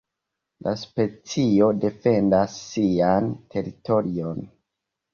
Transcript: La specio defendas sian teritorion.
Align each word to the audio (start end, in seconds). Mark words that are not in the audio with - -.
La 0.67 0.71
specio 0.83 1.69
defendas 1.85 2.57
sian 2.65 3.33
teritorion. 3.57 4.47